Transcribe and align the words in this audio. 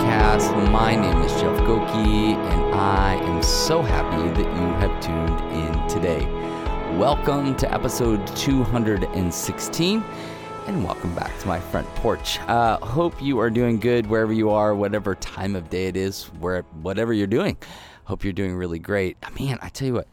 podcast. 0.00 0.70
My 0.72 0.94
name 0.96 1.20
is 1.22 1.32
Jeff 1.32 1.58
Gokee, 1.60 2.34
and 2.34 2.74
I 2.74 3.14
am 3.16 3.42
so 3.42 3.82
happy 3.82 4.28
that 4.30 4.38
you 4.38 4.66
have 4.78 5.00
tuned 5.00 5.40
in 5.52 5.88
today. 5.88 6.24
Welcome 6.96 7.54
to 7.56 7.72
episode 7.72 8.26
216, 8.28 10.04
and 10.66 10.84
welcome 10.84 11.14
back 11.14 11.38
to 11.40 11.48
my 11.48 11.60
front 11.60 11.86
porch. 11.96 12.38
Uh, 12.40 12.78
hope 12.78 13.20
you 13.20 13.38
are 13.40 13.50
doing 13.50 13.78
good 13.78 14.06
wherever 14.06 14.32
you 14.32 14.48
are, 14.48 14.74
whatever 14.74 15.14
time 15.16 15.54
of 15.54 15.68
day 15.68 15.86
it 15.88 15.96
is, 15.98 16.24
where 16.40 16.62
whatever 16.80 17.12
you're 17.12 17.26
doing. 17.26 17.58
Hope 18.04 18.24
you're 18.24 18.32
doing 18.32 18.54
really 18.54 18.78
great. 18.78 19.18
Man, 19.38 19.58
I 19.60 19.68
tell 19.68 19.86
you 19.86 19.94
what 19.94 20.08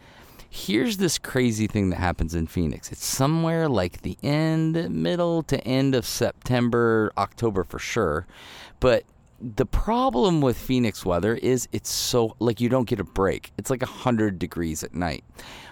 here's 0.50 0.98
this 0.98 1.18
crazy 1.18 1.68
thing 1.68 1.90
that 1.90 1.98
happens 1.98 2.34
in 2.34 2.48
Phoenix. 2.48 2.90
It's 2.92 3.06
somewhere 3.06 3.68
like 3.68 4.02
the 4.02 4.18
end, 4.24 4.90
middle 4.90 5.44
to 5.44 5.62
end 5.68 5.94
of 5.94 6.06
September, 6.06 7.12
October 7.18 7.66
for 7.66 7.80
sure. 7.80 8.26
But 8.80 9.04
the 9.40 9.66
problem 9.66 10.42
with 10.42 10.58
Phoenix 10.58 11.06
weather 11.06 11.36
is 11.36 11.68
it's 11.72 11.90
so 11.90 12.36
like 12.40 12.60
you 12.60 12.70
don't 12.70 12.88
get 12.88 13.00
a 13.00 13.04
break. 13.04 13.52
It's 13.58 13.70
like 13.70 13.82
100 13.82 14.40
degrees 14.40 14.84
at 14.84 14.94
night. 14.94 15.24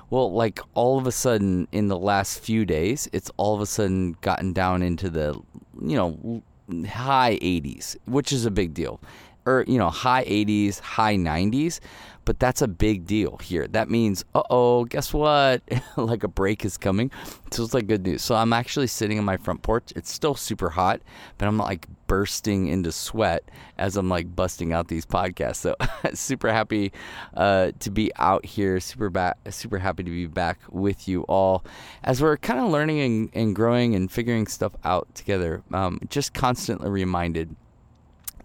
Well, 0.10 0.32
like 0.32 0.60
all 0.76 1.00
of 1.00 1.08
a 1.08 1.12
sudden 1.12 1.68
in 1.72 1.88
the 1.88 1.98
last 1.98 2.40
few 2.40 2.66
days, 2.66 3.10
it's 3.12 3.32
all 3.38 3.56
of 3.56 3.62
a 3.62 3.66
sudden 3.66 4.16
gotten 4.22 4.54
down 4.54 4.84
into 4.84 5.10
the, 5.10 5.34
you 5.82 5.96
know, 5.98 6.44
high 6.88 7.40
80s, 7.42 7.96
which 8.06 8.32
is 8.32 8.46
a 8.46 8.52
big 8.52 8.74
deal. 8.74 9.00
Or, 9.46 9.64
you 9.68 9.78
know, 9.78 9.90
high 9.90 10.26
80s, 10.26 10.80
high 10.80 11.16
90s 11.16 11.80
but 12.26 12.40
that's 12.40 12.62
a 12.62 12.68
big 12.68 13.06
deal 13.06 13.38
here. 13.38 13.68
That 13.68 13.90
means, 13.90 14.26
uh 14.34 14.42
oh, 14.50 14.84
guess 14.86 15.14
what? 15.14 15.62
like 15.96 16.24
a 16.24 16.28
break 16.28 16.66
is 16.66 16.76
coming. 16.76 17.12
So 17.52 17.64
it's 17.64 17.74
like 17.74 17.88
good 17.88 18.06
news. 18.06 18.24
So 18.24 18.36
I'm 18.36 18.52
actually 18.52 18.88
sitting 18.88 19.20
on 19.20 19.26
my 19.26 19.38
front 19.38 19.62
porch. 19.62 19.94
It's 19.96 20.12
still 20.12 20.36
super 20.36 20.70
hot, 20.70 21.02
but 21.38 21.48
I'm 21.48 21.58
like 21.58 21.88
bursting 22.08 22.68
into 22.68 22.92
sweat 22.92 23.44
as 23.78 23.96
I'm 23.96 24.10
like 24.10 24.36
busting 24.36 24.74
out 24.74 24.88
these 24.88 25.06
podcasts. 25.06 25.58
So 25.58 25.76
super 26.14 26.52
happy 26.52 26.92
uh, 27.36 27.72
to 27.80 27.92
be 27.92 28.12
out 28.18 28.46
here. 28.46 28.80
Super 28.80 29.10
back, 29.10 29.38
super 29.52 29.78
happy 29.78 30.04
to 30.04 30.10
be 30.10 30.26
back 30.28 30.60
with 30.70 31.08
you 31.08 31.22
all 31.24 31.64
as 32.04 32.22
we're 32.22 32.38
kind 32.38 32.60
of 32.60 32.70
learning 32.72 33.00
and, 33.02 33.30
and, 33.34 33.56
growing 33.56 33.96
and 33.96 34.12
figuring 34.12 34.48
stuff 34.48 34.74
out 34.84 35.08
together. 35.16 35.64
Um, 35.72 36.00
just 36.10 36.34
constantly 36.34 36.90
reminded 36.90 37.56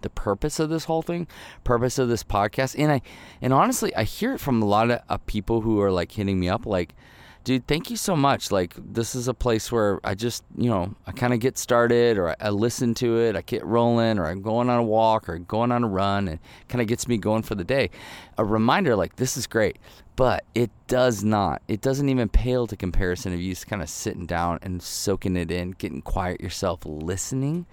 the 0.01 0.09
purpose 0.09 0.59
of 0.59 0.69
this 0.69 0.85
whole 0.85 1.01
thing, 1.01 1.27
purpose 1.63 1.97
of 1.99 2.09
this 2.09 2.23
podcast. 2.23 2.75
And 2.77 2.91
I, 2.91 3.01
and 3.41 3.53
honestly, 3.53 3.95
I 3.95 4.03
hear 4.03 4.33
it 4.33 4.39
from 4.39 4.61
a 4.61 4.65
lot 4.65 4.91
of 4.91 5.25
people 5.25 5.61
who 5.61 5.79
are 5.81 5.91
like 5.91 6.11
hitting 6.11 6.39
me 6.39 6.49
up, 6.49 6.65
like, 6.65 6.95
dude, 7.43 7.65
thank 7.67 7.89
you 7.89 7.97
so 7.97 8.15
much. 8.15 8.51
Like, 8.51 8.75
this 8.77 9.15
is 9.15 9.27
a 9.27 9.33
place 9.33 9.71
where 9.71 9.99
I 10.03 10.13
just, 10.13 10.43
you 10.57 10.69
know, 10.69 10.95
I 11.07 11.11
kind 11.11 11.33
of 11.33 11.39
get 11.39 11.57
started 11.57 12.17
or 12.17 12.29
I, 12.29 12.35
I, 12.39 12.49
listen 12.49 12.93
to 12.95 13.17
it, 13.19 13.35
I 13.35 13.41
get 13.41 13.65
rolling, 13.65 14.19
or 14.19 14.27
I'm 14.27 14.41
going 14.41 14.69
on 14.69 14.79
a 14.79 14.83
walk 14.83 15.27
or 15.27 15.39
going 15.39 15.71
on 15.71 15.83
a 15.83 15.87
run 15.87 16.27
and 16.27 16.39
kind 16.67 16.81
of 16.81 16.87
gets 16.87 17.07
me 17.07 17.17
going 17.17 17.41
for 17.43 17.55
the 17.55 17.63
day. 17.63 17.89
A 18.37 18.45
reminder, 18.45 18.95
like, 18.95 19.15
this 19.15 19.37
is 19.37 19.47
great, 19.47 19.79
but 20.15 20.45
it 20.53 20.69
does 20.87 21.23
not, 21.23 21.61
it 21.67 21.81
doesn't 21.81 22.09
even 22.09 22.29
pale 22.29 22.67
to 22.67 22.75
comparison 22.75 23.33
of 23.33 23.41
you 23.41 23.51
just 23.51 23.67
kind 23.67 23.81
of 23.81 23.89
sitting 23.89 24.25
down 24.25 24.59
and 24.61 24.81
soaking 24.81 25.35
it 25.35 25.51
in, 25.51 25.71
getting 25.71 26.01
quiet 26.01 26.41
yourself, 26.41 26.81
listening 26.85 27.65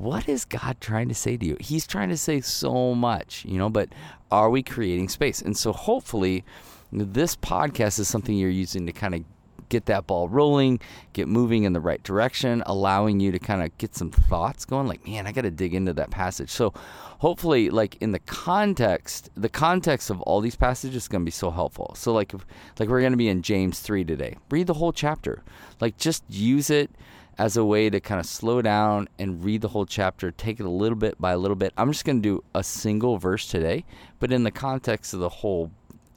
what 0.00 0.28
is 0.28 0.44
God 0.44 0.80
trying 0.80 1.08
to 1.08 1.14
say 1.14 1.36
to 1.36 1.46
you? 1.46 1.56
He's 1.58 1.86
trying 1.86 2.10
to 2.10 2.16
say 2.16 2.40
so 2.40 2.94
much, 2.94 3.44
you 3.44 3.58
know, 3.58 3.70
but 3.70 3.88
are 4.30 4.50
we 4.50 4.62
creating 4.62 5.08
space? 5.08 5.40
And 5.40 5.56
so 5.56 5.72
hopefully 5.72 6.44
this 6.92 7.34
podcast 7.34 7.98
is 7.98 8.08
something 8.08 8.36
you're 8.36 8.50
using 8.50 8.86
to 8.86 8.92
kind 8.92 9.14
of 9.14 9.24
get 9.68 9.86
that 9.86 10.06
ball 10.06 10.28
rolling, 10.28 10.78
get 11.12 11.26
moving 11.26 11.64
in 11.64 11.72
the 11.72 11.80
right 11.80 12.02
direction, 12.02 12.62
allowing 12.66 13.20
you 13.20 13.32
to 13.32 13.38
kind 13.38 13.62
of 13.62 13.76
get 13.78 13.96
some 13.96 14.10
thoughts 14.10 14.64
going 14.64 14.86
like, 14.86 15.04
man, 15.06 15.26
I 15.26 15.32
got 15.32 15.42
to 15.42 15.50
dig 15.50 15.74
into 15.74 15.92
that 15.94 16.10
passage. 16.10 16.50
So 16.50 16.72
hopefully 17.18 17.70
like 17.70 17.96
in 18.00 18.12
the 18.12 18.20
context, 18.20 19.30
the 19.34 19.48
context 19.48 20.10
of 20.10 20.20
all 20.22 20.40
these 20.40 20.56
passages 20.56 21.04
is 21.04 21.08
going 21.08 21.22
to 21.22 21.26
be 21.26 21.32
so 21.32 21.50
helpful. 21.50 21.94
So 21.96 22.12
like 22.12 22.32
like 22.78 22.88
we're 22.88 23.00
going 23.00 23.12
to 23.12 23.16
be 23.16 23.28
in 23.28 23.42
James 23.42 23.80
3 23.80 24.04
today. 24.04 24.36
Read 24.50 24.66
the 24.66 24.74
whole 24.74 24.92
chapter. 24.92 25.42
Like 25.80 25.96
just 25.96 26.22
use 26.28 26.70
it 26.70 26.90
as 27.38 27.56
a 27.56 27.64
way 27.64 27.90
to 27.90 28.00
kind 28.00 28.18
of 28.18 28.26
slow 28.26 28.62
down 28.62 29.08
and 29.18 29.44
read 29.44 29.60
the 29.60 29.68
whole 29.68 29.86
chapter, 29.86 30.30
take 30.30 30.58
it 30.58 30.66
a 30.66 30.70
little 30.70 30.96
bit 30.96 31.20
by 31.20 31.32
a 31.32 31.38
little 31.38 31.56
bit. 31.56 31.72
I'm 31.76 31.92
just 31.92 32.04
going 32.04 32.22
to 32.22 32.28
do 32.28 32.44
a 32.54 32.64
single 32.64 33.18
verse 33.18 33.46
today, 33.46 33.84
but 34.18 34.32
in 34.32 34.42
the 34.42 34.50
context 34.50 35.12
of 35.12 35.20
the 35.20 35.28
whole 35.28 35.70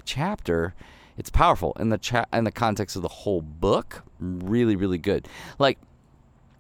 chapter, 0.05 0.73
it's 1.17 1.29
powerful. 1.29 1.73
In 1.79 1.89
the 1.89 1.97
cha- 1.97 2.25
in 2.31 2.45
the 2.45 2.51
context 2.51 2.95
of 2.95 3.01
the 3.01 3.09
whole 3.09 3.41
book, 3.41 4.03
really 4.19 4.75
really 4.75 4.97
good. 4.97 5.27
Like 5.57 5.77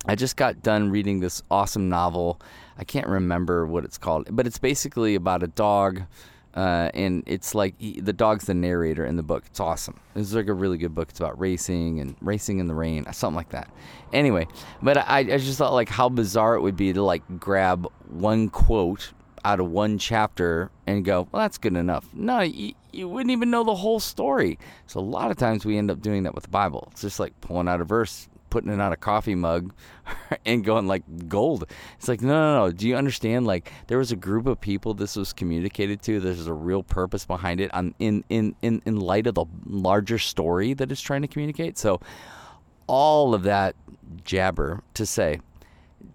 I 0.05 0.15
just 0.15 0.35
got 0.35 0.61
done 0.61 0.91
reading 0.91 1.19
this 1.19 1.41
awesome 1.49 1.89
novel. 1.89 2.41
I 2.77 2.83
can't 2.83 3.07
remember 3.07 3.65
what 3.65 3.85
it's 3.85 3.97
called, 3.97 4.27
but 4.31 4.47
it's 4.47 4.59
basically 4.59 5.15
about 5.15 5.43
a 5.43 5.47
dog 5.47 6.03
uh, 6.55 6.89
and 6.93 7.23
it's 7.25 7.53
like 7.53 7.75
he, 7.77 7.99
the 7.99 8.13
dog's 8.13 8.45
the 8.45 8.53
narrator 8.53 9.05
in 9.05 9.15
the 9.15 9.23
book. 9.23 9.43
It's 9.47 9.59
awesome. 9.59 9.99
It's 10.15 10.33
like 10.33 10.47
a 10.47 10.53
really 10.53 10.77
good 10.77 10.95
book. 10.95 11.09
It's 11.09 11.19
about 11.19 11.39
racing 11.39 11.99
and 11.99 12.15
racing 12.21 12.59
in 12.59 12.67
the 12.67 12.75
rain, 12.75 13.05
something 13.11 13.35
like 13.35 13.49
that. 13.49 13.69
Anyway, 14.13 14.47
but 14.81 14.97
I, 14.97 15.19
I 15.19 15.37
just 15.37 15.57
thought 15.57 15.73
like 15.73 15.89
how 15.89 16.09
bizarre 16.09 16.55
it 16.55 16.61
would 16.61 16.77
be 16.77 16.93
to 16.93 17.03
like 17.03 17.23
grab 17.39 17.87
one 18.07 18.49
quote 18.49 19.13
out 19.45 19.59
of 19.59 19.69
one 19.71 19.97
chapter 19.97 20.71
and 20.87 21.05
go, 21.05 21.27
well, 21.31 21.41
that's 21.41 21.57
good 21.57 21.75
enough. 21.75 22.07
No, 22.13 22.41
you, 22.41 22.73
you 22.91 23.07
wouldn't 23.07 23.31
even 23.31 23.49
know 23.51 23.63
the 23.63 23.75
whole 23.75 23.99
story. 23.99 24.57
So 24.87 24.99
a 24.99 25.01
lot 25.01 25.31
of 25.31 25.37
times 25.37 25.65
we 25.65 25.77
end 25.77 25.91
up 25.91 26.01
doing 26.01 26.23
that 26.23 26.35
with 26.35 26.45
the 26.45 26.49
Bible. 26.49 26.89
It's 26.91 27.01
just 27.01 27.19
like 27.19 27.39
pulling 27.41 27.67
out 27.67 27.81
a 27.81 27.83
verse, 27.83 28.28
putting 28.49 28.71
it 28.71 28.79
on 28.79 28.91
a 28.91 28.97
coffee 28.97 29.35
mug 29.35 29.73
and 30.45 30.63
going 30.63 30.87
like 30.87 31.03
gold. 31.27 31.65
It's 31.97 32.07
like, 32.07 32.21
no, 32.21 32.29
no, 32.29 32.65
no. 32.65 32.71
Do 32.71 32.87
you 32.87 32.95
understand? 32.95 33.45
Like 33.45 33.71
there 33.87 33.97
was 33.97 34.11
a 34.11 34.15
group 34.15 34.47
of 34.47 34.59
people 34.59 34.93
this 34.93 35.15
was 35.15 35.33
communicated 35.33 36.01
to. 36.03 36.19
There's 36.19 36.47
a 36.47 36.53
real 36.53 36.83
purpose 36.83 37.25
behind 37.25 37.61
it 37.61 37.73
on 37.73 37.93
in, 37.99 38.23
in, 38.29 38.55
in, 38.61 38.81
in 38.85 38.99
light 38.99 39.27
of 39.27 39.35
the 39.35 39.45
larger 39.65 40.17
story 40.17 40.73
that 40.73 40.91
it's 40.91 41.01
trying 41.01 41.21
to 41.21 41.27
communicate. 41.27 41.77
So 41.77 41.99
all 42.87 43.33
of 43.33 43.43
that 43.43 43.75
jabber 44.23 44.83
to 44.95 45.05
say, 45.05 45.39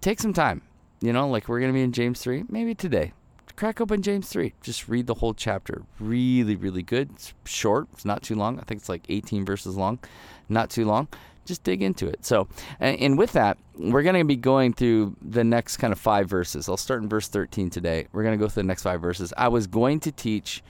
take 0.00 0.20
some 0.20 0.32
time. 0.32 0.62
You 1.00 1.12
know, 1.12 1.28
like 1.28 1.48
we're 1.48 1.60
to 1.60 1.72
be 1.72 1.82
in 1.82 1.92
James 1.92 2.20
3, 2.20 2.44
maybe 2.48 2.74
today. 2.74 3.12
Crack 3.56 3.80
open 3.80 4.02
James 4.02 4.28
3. 4.30 4.52
Just 4.62 4.88
read 4.88 5.06
the 5.06 5.14
whole 5.14 5.32
chapter. 5.32 5.82
Really, 6.00 6.56
really 6.56 6.82
good. 6.82 7.10
It's 7.12 7.34
short. 7.44 7.86
It's 7.92 8.04
not 8.04 8.22
too 8.22 8.34
long. 8.34 8.58
I 8.58 8.62
think 8.62 8.80
it's 8.80 8.88
like 8.88 9.04
18 9.08 9.44
verses 9.44 9.76
long. 9.76 10.00
Not 10.48 10.70
too 10.70 10.84
long 10.84 11.06
just 11.44 11.62
dig 11.64 11.82
into 11.82 12.06
it. 12.06 12.24
So, 12.24 12.48
and 12.80 13.18
with 13.18 13.32
that, 13.32 13.58
we're 13.76 14.02
going 14.02 14.16
to 14.16 14.24
be 14.24 14.36
going 14.36 14.72
through 14.72 15.16
the 15.20 15.44
next 15.44 15.78
kind 15.78 15.92
of 15.92 15.98
five 15.98 16.28
verses. 16.28 16.68
I'll 16.68 16.76
start 16.76 17.02
in 17.02 17.08
verse 17.08 17.28
13 17.28 17.70
today. 17.70 18.06
We're 18.12 18.22
going 18.22 18.38
to 18.38 18.42
go 18.42 18.48
through 18.48 18.62
the 18.62 18.68
next 18.68 18.82
five 18.82 19.00
verses. 19.00 19.32
I 19.36 19.48
was 19.48 19.66
going 19.66 20.00
to 20.00 20.12
teach 20.12 20.62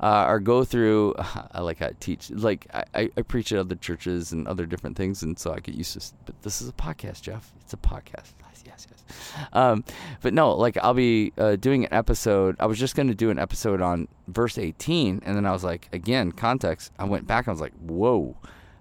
uh, 0.00 0.26
or 0.28 0.40
go 0.40 0.64
through, 0.64 1.14
I 1.52 1.60
like 1.60 1.82
I 1.82 1.92
teach, 2.00 2.30
like 2.30 2.66
I, 2.72 3.10
I 3.16 3.22
preach 3.22 3.52
at 3.52 3.58
other 3.58 3.76
churches 3.76 4.32
and 4.32 4.46
other 4.46 4.66
different 4.66 4.96
things. 4.96 5.22
And 5.22 5.38
so 5.38 5.52
I 5.52 5.60
get 5.60 5.74
used 5.74 6.00
to, 6.00 6.14
but 6.24 6.40
this 6.42 6.62
is 6.62 6.68
a 6.68 6.72
podcast, 6.72 7.22
Jeff. 7.22 7.52
It's 7.60 7.72
a 7.72 7.78
podcast. 7.78 8.32
Yes, 8.64 8.86
yes. 8.88 9.32
Um, 9.52 9.82
but 10.20 10.32
no, 10.32 10.54
like 10.54 10.76
I'll 10.76 10.94
be 10.94 11.32
uh, 11.36 11.56
doing 11.56 11.84
an 11.84 11.92
episode. 11.92 12.54
I 12.60 12.66
was 12.66 12.78
just 12.78 12.94
going 12.94 13.08
to 13.08 13.14
do 13.14 13.28
an 13.30 13.38
episode 13.38 13.80
on 13.80 14.06
verse 14.28 14.56
18. 14.56 15.22
And 15.24 15.36
then 15.36 15.46
I 15.46 15.50
was 15.50 15.64
like, 15.64 15.88
again, 15.92 16.30
context. 16.30 16.92
I 16.96 17.04
went 17.04 17.26
back. 17.26 17.48
I 17.48 17.50
was 17.50 17.60
like, 17.60 17.72
whoa 17.80 18.36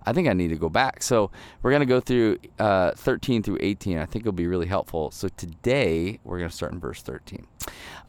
I 0.05 0.13
think 0.13 0.27
I 0.27 0.33
need 0.33 0.49
to 0.49 0.55
go 0.55 0.69
back. 0.69 1.03
So 1.03 1.31
we're 1.61 1.71
going 1.71 1.81
to 1.81 1.85
go 1.85 1.99
through 1.99 2.39
uh, 2.59 2.91
13 2.91 3.43
through 3.43 3.57
18. 3.59 3.97
I 3.97 4.05
think 4.05 4.23
it'll 4.23 4.31
be 4.31 4.47
really 4.47 4.67
helpful. 4.67 5.11
So 5.11 5.27
today 5.29 6.19
we're 6.23 6.39
going 6.39 6.49
to 6.49 6.55
start 6.55 6.73
in 6.73 6.79
verse 6.79 7.01
13. 7.01 7.45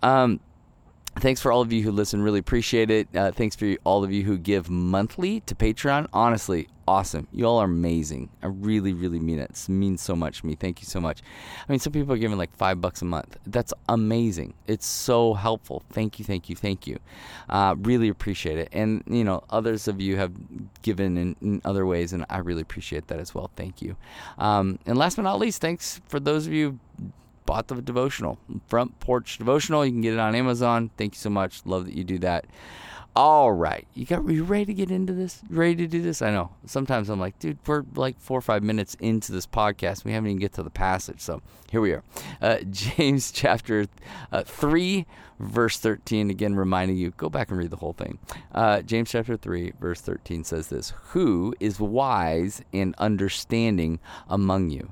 Um, 0.03 0.41
thanks 1.17 1.41
for 1.41 1.53
all 1.53 1.61
of 1.61 1.73
you 1.73 1.83
who 1.83 1.93
listen. 1.93 2.23
Really 2.23 2.41
appreciate 2.41 2.91
it. 2.91 3.09
Uh, 3.15 3.33
thanks 3.33 3.57
for 3.57 3.75
all 3.85 4.05
of 4.05 4.13
you 4.13 4.25
who 4.25 4.39
give 4.39 4.71
monthly 4.71 5.41
to 5.41 5.55
Patreon. 5.55 6.09
Honestly, 6.13 6.69
awesome. 6.89 7.29
You 7.33 7.47
all 7.47 7.59
are 7.59 7.67
amazing. 7.67 8.31
I 8.43 8.47
really, 8.47 8.93
really 8.93 9.21
mean 9.21 9.39
it. 9.39 9.51
It 9.51 9.69
means 9.69 10.03
so 10.03 10.17
much 10.17 10.41
to 10.41 10.47
me. 10.47 10.55
Thank 10.55 10.81
you 10.81 10.87
so 10.87 11.01
much. 11.01 11.21
I 11.67 11.71
mean, 11.71 11.79
some 11.79 11.93
people 11.93 12.15
are 12.15 12.19
giving 12.19 12.39
like 12.39 12.55
five 12.57 12.81
bucks 12.81 13.03
a 13.03 13.05
month. 13.05 13.37
That's 13.47 13.73
amazing. 13.89 14.55
It's 14.67 14.87
so 14.87 15.35
helpful. 15.35 15.83
Thank 15.91 16.19
you, 16.19 16.25
thank 16.25 16.49
you, 16.49 16.57
thank 16.57 16.87
you. 16.87 16.99
Uh, 17.49 17.77
really 17.79 18.09
appreciate 18.09 18.59
it. 18.59 18.69
And, 18.73 19.03
you 19.07 19.25
know, 19.25 19.45
others 19.51 19.89
of 19.89 20.01
you 20.01 20.17
have 20.17 20.33
given 20.83 21.17
in, 21.17 21.37
in, 21.41 21.63
other 21.65 21.87
ways, 21.87 22.13
and 22.13 22.25
I 22.31 22.39
really 22.39 22.63
appreciate 22.63 23.09
that 23.09 23.21
as 23.21 23.35
well. 23.35 23.51
Thank 23.55 23.83
you. 23.83 23.97
Um, 24.39 24.79
and 24.87 24.99
last 24.99 25.17
but 25.17 25.23
not 25.23 25.39
least, 25.39 25.61
thanks 25.61 26.01
for 26.09 26.19
those 26.19 26.47
of 26.47 26.53
you 26.53 26.79
bought 27.47 27.69
the 27.69 27.81
devotional 27.81 28.39
front 28.67 28.99
porch 29.01 29.39
devotional 29.39 29.85
you 29.85 29.93
can 29.93 30.01
get 30.01 30.15
it 30.15 30.19
on 30.19 30.35
amazon 30.35 30.91
thank 30.97 31.15
you 31.15 31.19
so 31.19 31.31
much 31.31 31.63
love 31.65 31.85
that 31.85 31.95
you 31.95 32.05
do 32.05 32.19
that 32.19 32.47
all 33.15 33.53
right, 33.53 33.87
you 33.93 34.07
got 34.07 34.27
you 34.27 34.43
ready 34.43 34.65
to 34.65 34.75
get 34.75 34.91
into 34.91 35.13
this? 35.13 35.43
You 35.51 35.57
ready 35.57 35.77
to 35.77 35.87
do 35.87 36.01
this? 36.01 36.23
I 36.23 36.31
know. 36.31 36.51
Sometimes 36.65 37.11
I'm 37.11 37.21
like, 37.21 37.39
dude, 37.39 37.59
we're 37.67 37.85
like 37.95 38.19
four 38.19 38.39
or 38.39 38.43
five 38.43 38.63
minutes 38.63 38.95
into 39.01 39.33
this 39.33 39.47
podcast. 39.47 40.05
We 40.05 40.13
haven't 40.13 40.31
even 40.31 40.41
get 40.41 40.55
to 40.55 40.63
the 40.63 40.71
passage. 40.71 41.21
So 41.21 41.43
here 41.71 41.83
we 41.83 41.93
are, 41.93 42.03
uh, 42.41 42.59
James 42.71 43.31
chapter 43.31 43.87
uh, 44.33 44.45
three, 44.45 45.05
verse 45.39 45.79
thirteen. 45.79 46.31
Again, 46.31 46.55
reminding 46.55 46.97
you, 46.97 47.11
go 47.11 47.29
back 47.29 47.51
and 47.51 47.59
read 47.59 47.71
the 47.71 47.77
whole 47.77 47.93
thing. 47.93 48.19
Uh, 48.55 48.81
James 48.81 49.11
chapter 49.11 49.37
three, 49.37 49.75
verse 49.79 50.01
thirteen 50.01 50.43
says 50.43 50.69
this: 50.69 50.95
Who 51.11 51.55
is 51.61 51.79
wise 51.79 52.63
and 52.73 52.95
understanding 52.97 54.01
among 54.31 54.71
you? 54.71 54.91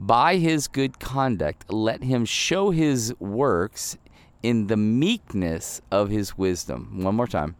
By 0.00 0.36
his 0.36 0.66
good 0.66 0.98
conduct, 0.98 1.70
let 1.70 2.02
him 2.02 2.24
show 2.24 2.70
his 2.70 3.14
works 3.20 3.98
in 4.42 4.68
the 4.68 4.76
meekness 4.78 5.82
of 5.90 6.08
his 6.08 6.38
wisdom. 6.38 7.04
One 7.04 7.16
more 7.16 7.26
time. 7.26 7.54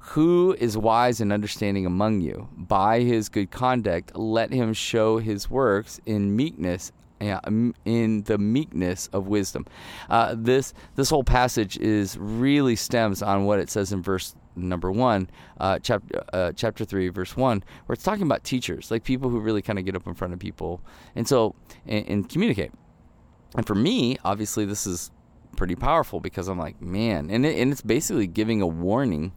Who 0.00 0.56
is 0.58 0.78
wise 0.78 1.20
and 1.20 1.30
understanding 1.30 1.84
among 1.84 2.22
you? 2.22 2.48
By 2.56 3.00
his 3.00 3.28
good 3.28 3.50
conduct, 3.50 4.16
let 4.16 4.50
him 4.50 4.72
show 4.72 5.18
his 5.18 5.50
works 5.50 6.00
in 6.06 6.34
meekness 6.34 6.90
in 7.20 8.22
the 8.22 8.38
meekness 8.38 9.08
of 9.12 9.28
wisdom. 9.28 9.66
Uh, 10.08 10.34
this 10.38 10.72
this 10.96 11.10
whole 11.10 11.24
passage 11.24 11.76
is 11.78 12.16
really 12.18 12.76
stems 12.76 13.22
on 13.22 13.44
what 13.44 13.58
it 13.60 13.68
says 13.68 13.92
in 13.92 14.02
verse 14.02 14.34
number 14.56 14.90
one, 14.90 15.28
uh, 15.58 15.78
chapter 15.78 16.24
uh, 16.32 16.52
chapter 16.52 16.84
three, 16.84 17.08
verse 17.08 17.36
one, 17.36 17.64
where 17.86 17.94
it's 17.94 18.02
talking 18.02 18.22
about 18.22 18.44
teachers, 18.44 18.90
like 18.90 19.04
people 19.04 19.30
who 19.30 19.40
really 19.40 19.62
kind 19.62 19.78
of 19.78 19.84
get 19.84 19.96
up 19.96 20.06
in 20.06 20.14
front 20.14 20.32
of 20.32 20.38
people, 20.38 20.80
and 21.14 21.26
so 21.26 21.54
and, 21.86 22.06
and 22.08 22.28
communicate. 22.28 22.72
And 23.56 23.66
for 23.66 23.74
me, 23.74 24.16
obviously, 24.24 24.64
this 24.64 24.86
is 24.86 25.10
pretty 25.56 25.76
powerful 25.76 26.20
because 26.20 26.48
I'm 26.48 26.58
like, 26.58 26.80
man, 26.80 27.30
and 27.30 27.46
it, 27.46 27.58
and 27.58 27.72
it's 27.72 27.82
basically 27.82 28.26
giving 28.26 28.60
a 28.60 28.66
warning 28.66 29.32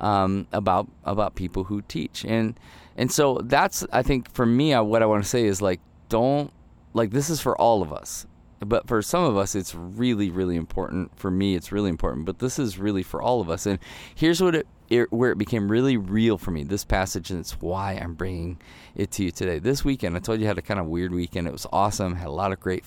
um, 0.00 0.46
about 0.52 0.88
about 1.04 1.34
people 1.34 1.64
who 1.64 1.82
teach, 1.82 2.24
and 2.24 2.58
and 2.96 3.10
so 3.10 3.40
that's 3.44 3.86
I 3.92 4.02
think 4.02 4.32
for 4.32 4.46
me, 4.46 4.74
I, 4.74 4.80
what 4.80 5.02
I 5.02 5.06
want 5.06 5.22
to 5.22 5.28
say 5.28 5.44
is 5.44 5.62
like, 5.62 5.80
don't 6.08 6.52
like 6.92 7.10
this 7.10 7.30
is 7.30 7.40
for 7.40 7.56
all 7.60 7.82
of 7.82 7.92
us 7.92 8.26
but 8.64 8.86
for 8.86 9.02
some 9.02 9.24
of 9.24 9.36
us 9.36 9.54
it's 9.54 9.74
really 9.74 10.30
really 10.30 10.56
important. 10.56 11.16
For 11.18 11.30
me 11.30 11.54
it's 11.54 11.72
really 11.72 11.90
important 11.90 12.26
but 12.26 12.38
this 12.38 12.58
is 12.58 12.78
really 12.78 13.02
for 13.02 13.20
all 13.22 13.40
of 13.40 13.50
us. 13.50 13.66
And 13.66 13.78
here's 14.14 14.42
what 14.42 14.54
it, 14.54 14.66
it, 14.88 15.12
where 15.12 15.32
it 15.32 15.38
became 15.38 15.70
really 15.70 15.96
real 15.96 16.38
for 16.38 16.50
me 16.50 16.62
this 16.62 16.84
passage 16.84 17.30
and 17.30 17.40
it's 17.40 17.60
why 17.60 17.92
i'm 17.94 18.14
bringing 18.14 18.60
it 18.94 19.10
to 19.12 19.24
you 19.24 19.30
today. 19.30 19.58
This 19.58 19.84
weekend 19.84 20.16
i 20.16 20.18
told 20.20 20.40
you 20.40 20.46
I 20.46 20.48
had 20.48 20.58
a 20.58 20.62
kind 20.62 20.80
of 20.80 20.86
weird 20.86 21.12
weekend. 21.12 21.46
It 21.46 21.52
was 21.52 21.66
awesome. 21.72 22.16
Had 22.16 22.28
a 22.28 22.30
lot 22.30 22.52
of 22.52 22.60
great 22.60 22.84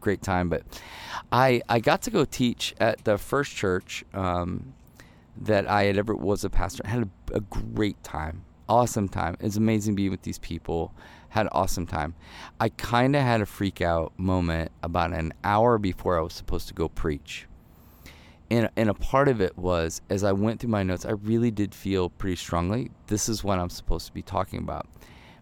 great 0.00 0.22
time 0.22 0.48
but 0.48 0.62
i 1.32 1.62
i 1.68 1.78
got 1.80 2.02
to 2.02 2.10
go 2.10 2.24
teach 2.24 2.74
at 2.78 3.04
the 3.04 3.18
first 3.18 3.54
church 3.54 4.04
um, 4.14 4.74
that 5.36 5.68
i 5.68 5.84
had 5.84 5.96
ever 5.98 6.14
was 6.14 6.44
a 6.44 6.50
pastor. 6.50 6.82
I 6.84 6.88
had 6.88 7.10
a, 7.32 7.36
a 7.36 7.40
great 7.40 8.02
time 8.02 8.44
awesome 8.68 9.08
time. 9.08 9.36
It's 9.40 9.56
amazing 9.56 9.94
being 9.94 10.10
with 10.10 10.22
these 10.22 10.38
people 10.38 10.92
had 11.34 11.46
an 11.46 11.52
awesome 11.52 11.84
time. 11.84 12.14
I 12.60 12.68
kind 12.68 13.16
of 13.16 13.22
had 13.22 13.40
a 13.40 13.46
freak 13.46 13.80
out 13.80 14.12
moment 14.16 14.70
about 14.84 15.12
an 15.12 15.34
hour 15.42 15.78
before 15.78 16.16
I 16.16 16.22
was 16.22 16.32
supposed 16.32 16.68
to 16.68 16.74
go 16.74 16.88
preach. 16.88 17.48
And, 18.52 18.70
and 18.76 18.88
a 18.88 18.94
part 18.94 19.26
of 19.26 19.40
it 19.40 19.58
was 19.58 20.00
as 20.08 20.22
I 20.22 20.30
went 20.30 20.60
through 20.60 20.70
my 20.70 20.84
notes, 20.84 21.04
I 21.04 21.10
really 21.10 21.50
did 21.50 21.74
feel 21.74 22.08
pretty 22.08 22.36
strongly 22.36 22.92
this 23.08 23.28
is 23.28 23.42
what 23.42 23.58
I'm 23.58 23.68
supposed 23.68 24.06
to 24.06 24.12
be 24.12 24.22
talking 24.22 24.60
about. 24.60 24.86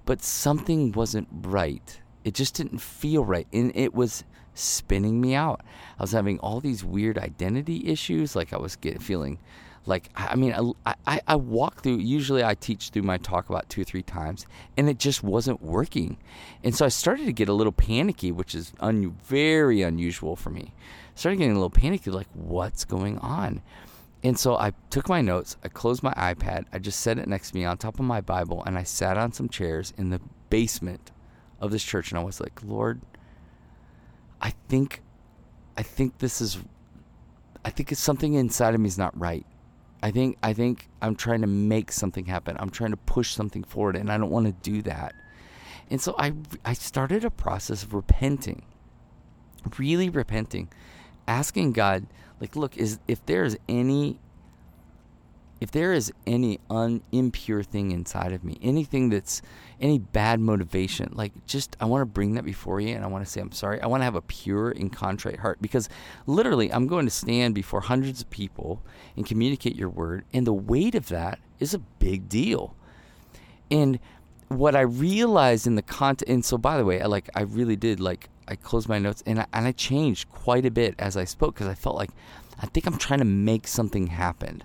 But 0.07 0.23
something 0.23 0.93
wasn't 0.93 1.29
right. 1.43 2.01
It 2.25 2.33
just 2.33 2.55
didn't 2.55 2.79
feel 2.79 3.23
right. 3.23 3.47
And 3.53 3.71
it 3.77 3.93
was 3.93 4.25
spinning 4.55 5.21
me 5.21 5.35
out. 5.35 5.61
I 5.99 6.03
was 6.05 6.13
having 6.13 6.39
all 6.39 6.61
these 6.61 6.83
weird 6.83 7.19
identity 7.19 7.87
issues. 7.87 8.35
Like 8.35 8.55
I 8.55 8.57
was 8.57 8.79
feeling 8.99 9.39
like 9.87 10.11
I 10.15 10.37
mean 10.37 10.75
I, 10.87 10.95
I, 11.07 11.21
I 11.27 11.37
walk 11.37 11.83
through 11.83 11.97
usually 11.97 12.45
I 12.45 12.55
teach 12.55 12.91
through 12.91 13.03
my 13.03 13.19
talk 13.19 13.49
about 13.49 13.69
two 13.69 13.81
or 13.81 13.85
three 13.85 14.03
times 14.03 14.47
and 14.77 14.89
it 14.89 14.99
just 14.99 15.23
wasn't 15.23 15.63
working. 15.63 16.19
And 16.63 16.75
so 16.75 16.85
I 16.85 16.89
started 16.89 17.27
to 17.27 17.33
get 17.33 17.49
a 17.49 17.53
little 17.53 17.73
panicky 17.73 18.31
which 18.31 18.55
is 18.55 18.73
un, 18.81 19.17
very 19.25 19.83
unusual 19.83 20.37
for 20.37 20.51
me. 20.51 20.73
Started 21.15 21.39
getting 21.39 21.53
a 21.53 21.57
little 21.57 21.71
panicky 21.71 22.11
like 22.11 22.29
what's 22.35 22.85
going 22.85 23.19
on? 23.19 23.63
And 24.25 24.39
so 24.39 24.57
I 24.57 24.73
took 24.91 25.09
my 25.09 25.21
notes 25.21 25.57
I 25.65 25.69
closed 25.69 26.03
my 26.03 26.15
iPad 26.15 26.67
I 26.73 26.79
just 26.79 27.01
set 27.01 27.19
it 27.19 27.29
next 27.29 27.51
to 27.51 27.57
me 27.57 27.65
on 27.65 27.77
top 27.77 27.99
of 27.99 28.05
my 28.05 28.21
Bible 28.21 28.63
and 28.65 28.79
I 28.79 28.85
sat 28.85 29.17
on 29.17 29.33
some 29.33 29.49
chairs 29.49 29.93
in 29.99 30.11
the 30.11 30.21
basement 30.49 31.11
of 31.61 31.71
this 31.71 31.83
church 31.83 32.13
and 32.13 32.21
I 32.21 32.23
was 32.23 32.41
like 32.41 32.63
Lord 32.65 33.01
I 34.41 34.53
think 34.69 35.03
I 35.77 35.83
think 35.83 36.19
this 36.19 36.41
is 36.41 36.59
I 37.65 37.71
think 37.71 37.91
it's 37.91 38.01
something 38.01 38.35
inside 38.35 38.75
of 38.75 38.81
me 38.81 38.89
is 38.89 38.99
not 38.99 39.19
right 39.19 39.47
I 40.03 40.11
think 40.11 40.37
I 40.43 40.53
think 40.53 40.89
I'm 41.01 41.15
trying 41.15 41.43
to 41.43 41.47
make 41.47 41.93
something 41.93 42.27
happen. 42.27 42.57
I'm 42.59 42.71
trying 42.71 42.91
to 42.91 42.97
push 42.97 43.35
something 43.35 43.63
forward 43.63 43.97
and 43.97 44.11
I 44.11 44.19
don't 44.19 44.31
want 44.31 44.47
to 44.47 44.53
do 44.53 44.83
that. 44.83 45.15
And 45.91 46.01
so 46.01 46.15
I 46.19 46.33
I 46.65 46.73
started 46.73 47.25
a 47.25 47.31
process 47.31 47.83
of 47.83 47.95
repenting. 47.95 48.65
Really 49.79 50.11
repenting. 50.11 50.71
Asking 51.29 51.73
God 51.73 52.07
like 52.41 52.57
look 52.57 52.77
is 52.77 52.99
if 53.07 53.25
there's 53.27 53.57
any 53.69 54.19
if 55.63 55.71
there 55.71 55.93
is 55.93 56.13
any 56.27 56.59
un, 56.69 57.03
impure 57.13 57.63
thing 57.63 57.93
inside 57.93 58.33
of 58.33 58.43
me, 58.43 58.59
anything 58.61 59.11
that's 59.11 59.41
any 59.81 60.01
bad 60.01 60.41
motivation, 60.41 61.13
like 61.15 61.33
just 61.47 61.77
I 61.79 61.85
want 61.85 62.03
to 62.03 62.07
bring 62.07 62.35
that 62.35 62.45
before 62.45 62.81
you 62.81 62.97
and 62.97 63.05
I 63.05 63.07
want 63.07 63.25
to 63.25 63.31
say 63.31 63.41
I'm 63.41 63.53
sorry. 63.53 63.81
I 63.81 63.87
want 63.87 64.01
to 64.01 64.05
have 64.05 64.17
a 64.17 64.23
pure 64.23 64.71
and 64.71 64.93
contrite 64.93 65.39
heart 65.39 65.63
because 65.63 65.89
literally 66.27 66.73
I'm 66.73 66.89
going 66.89 67.07
to 67.07 67.13
stand 67.13 67.55
before 67.55 67.81
hundreds 67.81 68.23
of 68.23 68.31
people 68.31 68.83
and 69.17 69.25
communicate 69.25 69.77
your 69.77 69.89
word 69.89 70.25
and 70.35 70.45
the 70.45 70.53
weight 70.53 70.97
of 70.97 71.09
that 71.11 71.39
is 71.61 71.75
a 71.75 71.79
big 71.79 72.29
deal. 72.29 72.75
And 73.71 74.01
what 74.49 74.75
I 74.75 74.81
realized 74.81 75.69
in 75.69 75.77
the 75.77 75.83
content 75.83 76.29
and 76.29 76.45
so 76.45 76.59
by 76.59 76.77
the 76.77 76.85
way, 76.85 77.01
I 77.01 77.07
like 77.07 77.31
I 77.37 77.43
really 77.43 77.77
did 77.77 78.01
like 78.01 78.31
I 78.49 78.57
closed 78.57 78.89
my 78.89 78.99
notes 78.99 79.23
and 79.27 79.39
I, 79.39 79.47
and 79.53 79.65
I 79.65 79.71
changed 79.71 80.29
quite 80.29 80.67
a 80.67 80.73
bit 80.73 80.97
as 80.99 81.17
I 81.17 81.23
spoke 81.23 81.55
because 81.55 81.69
I 81.69 81.77
felt 81.77 81.95
like 81.95 82.11
I 82.61 82.67
think 82.67 82.85
I'm 82.87 82.99
trying 82.99 83.21
to 83.21 83.25
make 83.25 83.69
something 83.69 84.09
happen 84.09 84.65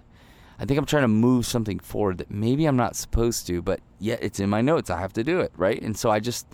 I 0.60 0.66
think 0.66 0.78
I'm 0.80 0.86
trying 0.86 1.04
to 1.04 1.08
move 1.08 1.46
something 1.46 1.80
forward 1.80 2.18
that 2.18 2.32
maybe 2.32 2.66
I'm 2.66 2.76
not 2.76 2.96
supposed 2.96 3.46
to, 3.48 3.62
but 3.62 3.80
yet 4.00 4.20
it's 4.22 4.40
in 4.40 4.50
my 4.50 4.62
notes. 4.62 4.90
I 4.90 5.00
have 5.00 5.14
to 5.14 5.24
do 5.24 5.40
it, 5.40 5.52
right? 5.56 5.82
And 5.82 5.96
so 5.98 6.10
I 6.10 6.20
just, 6.20 6.48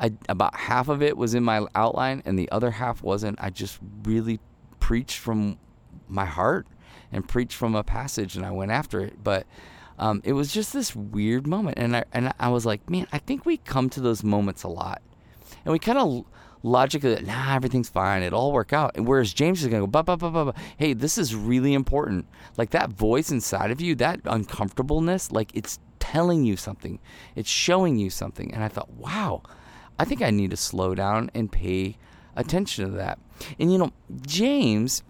I 0.00 0.12
about 0.28 0.56
half 0.56 0.88
of 0.88 1.02
it 1.02 1.16
was 1.16 1.34
in 1.34 1.44
my 1.44 1.66
outline, 1.74 2.22
and 2.24 2.38
the 2.38 2.50
other 2.50 2.72
half 2.72 3.02
wasn't. 3.02 3.38
I 3.40 3.50
just 3.50 3.78
really 4.02 4.40
preached 4.80 5.18
from 5.18 5.58
my 6.08 6.24
heart 6.24 6.66
and 7.12 7.26
preached 7.26 7.56
from 7.56 7.74
a 7.74 7.84
passage, 7.84 8.36
and 8.36 8.44
I 8.44 8.50
went 8.50 8.72
after 8.72 9.00
it. 9.00 9.22
But 9.22 9.46
um, 9.98 10.20
it 10.24 10.32
was 10.32 10.52
just 10.52 10.72
this 10.72 10.96
weird 10.96 11.46
moment, 11.46 11.78
and 11.78 11.96
I 11.96 12.04
and 12.12 12.32
I 12.38 12.48
was 12.48 12.66
like, 12.66 12.90
man, 12.90 13.06
I 13.12 13.18
think 13.18 13.46
we 13.46 13.58
come 13.58 13.88
to 13.90 14.00
those 14.00 14.24
moments 14.24 14.64
a 14.64 14.68
lot, 14.68 15.02
and 15.64 15.72
we 15.72 15.78
kind 15.78 15.98
of 15.98 16.24
logically, 16.66 17.22
nah, 17.22 17.54
everything's 17.54 17.88
fine. 17.88 18.22
It'll 18.22 18.40
all 18.40 18.52
work 18.52 18.72
out. 18.72 18.92
And 18.96 19.06
whereas 19.06 19.32
James 19.32 19.62
is 19.62 19.68
going 19.68 19.80
to 19.80 19.86
go, 19.86 19.90
bah, 19.90 20.02
bah, 20.02 20.16
bah, 20.16 20.30
bah, 20.30 20.44
bah. 20.46 20.52
hey, 20.76 20.92
this 20.92 21.16
is 21.16 21.34
really 21.34 21.72
important. 21.72 22.26
Like 22.56 22.70
that 22.70 22.90
voice 22.90 23.30
inside 23.30 23.70
of 23.70 23.80
you, 23.80 23.94
that 23.96 24.20
uncomfortableness, 24.24 25.30
like 25.30 25.50
it's 25.54 25.78
telling 26.00 26.44
you 26.44 26.56
something, 26.56 26.98
it's 27.34 27.48
showing 27.48 27.96
you 27.96 28.10
something. 28.10 28.52
And 28.52 28.62
I 28.62 28.68
thought, 28.68 28.90
wow, 28.90 29.42
I 29.98 30.04
think 30.04 30.22
I 30.22 30.30
need 30.30 30.50
to 30.50 30.56
slow 30.56 30.94
down 30.94 31.30
and 31.34 31.50
pay 31.50 31.96
attention 32.34 32.84
to 32.84 32.90
that. 32.96 33.18
And 33.58 33.72
you 33.72 33.78
know, 33.78 33.92
James 34.26 35.02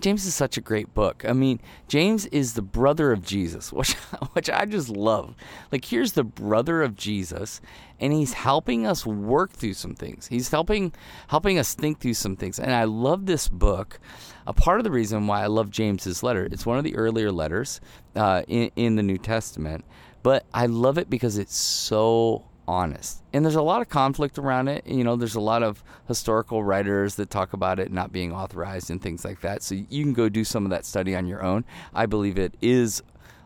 James 0.00 0.26
is 0.26 0.34
such 0.34 0.56
a 0.56 0.60
great 0.60 0.94
book. 0.94 1.24
I 1.26 1.32
mean, 1.32 1.60
James 1.88 2.26
is 2.26 2.54
the 2.54 2.62
brother 2.62 3.12
of 3.12 3.22
Jesus, 3.22 3.72
which 3.72 3.94
which 4.34 4.50
I 4.50 4.64
just 4.64 4.88
love. 4.88 5.34
Like 5.72 5.84
here's 5.84 6.12
the 6.12 6.24
brother 6.24 6.82
of 6.82 6.96
Jesus 6.96 7.60
and 7.98 8.12
he's 8.12 8.34
helping 8.34 8.86
us 8.86 9.06
work 9.06 9.52
through 9.52 9.74
some 9.74 9.94
things. 9.94 10.26
He's 10.26 10.50
helping 10.50 10.92
helping 11.28 11.58
us 11.58 11.74
think 11.74 12.00
through 12.00 12.14
some 12.14 12.36
things. 12.36 12.58
And 12.58 12.72
I 12.72 12.84
love 12.84 13.26
this 13.26 13.48
book. 13.48 13.98
A 14.46 14.52
part 14.52 14.78
of 14.78 14.84
the 14.84 14.90
reason 14.90 15.26
why 15.26 15.42
I 15.42 15.46
love 15.46 15.70
James's 15.70 16.22
letter, 16.22 16.46
it's 16.50 16.66
one 16.66 16.78
of 16.78 16.84
the 16.84 16.96
earlier 16.96 17.32
letters 17.32 17.80
uh, 18.14 18.42
in, 18.46 18.70
in 18.76 18.96
the 18.96 19.02
New 19.02 19.18
Testament, 19.18 19.84
but 20.22 20.44
I 20.54 20.66
love 20.66 20.98
it 20.98 21.10
because 21.10 21.38
it's 21.38 21.56
so 21.56 22.44
honest. 22.68 23.22
And 23.32 23.44
there's 23.44 23.54
a 23.54 23.62
lot 23.62 23.80
of 23.80 23.88
conflict 23.88 24.38
around 24.38 24.68
it. 24.68 24.86
You 24.86 25.04
know, 25.04 25.16
there's 25.16 25.34
a 25.34 25.40
lot 25.40 25.62
of 25.62 25.82
historical 26.08 26.64
writers 26.64 27.14
that 27.16 27.30
talk 27.30 27.52
about 27.52 27.78
it 27.78 27.92
not 27.92 28.12
being 28.12 28.32
authorized 28.32 28.90
and 28.90 29.00
things 29.00 29.24
like 29.24 29.40
that. 29.40 29.62
So 29.62 29.74
you 29.74 30.02
can 30.02 30.12
go 30.12 30.28
do 30.28 30.44
some 30.44 30.64
of 30.64 30.70
that 30.70 30.84
study 30.84 31.14
on 31.14 31.26
your 31.26 31.42
own. 31.42 31.64
I 31.94 32.06
believe 32.06 32.38
it 32.38 32.54
is 32.60 33.02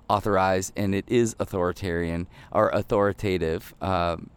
authorized 0.09 0.73
and 0.77 0.95
it 0.95 1.05
is 1.07 1.37
authoritarian 1.39 2.27
or 2.50 2.71
authoritative. 2.71 3.75
Um, 3.81 4.31